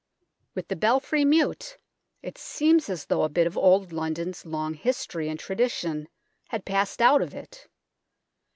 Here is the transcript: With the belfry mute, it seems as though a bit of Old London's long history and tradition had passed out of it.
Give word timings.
With 0.55 0.69
the 0.69 0.75
belfry 0.75 1.23
mute, 1.23 1.77
it 2.23 2.35
seems 2.35 2.89
as 2.89 3.05
though 3.05 3.21
a 3.21 3.29
bit 3.29 3.45
of 3.45 3.55
Old 3.55 3.93
London's 3.93 4.47
long 4.47 4.73
history 4.73 5.29
and 5.29 5.39
tradition 5.39 6.07
had 6.47 6.65
passed 6.65 7.03
out 7.03 7.21
of 7.21 7.35
it. 7.35 7.67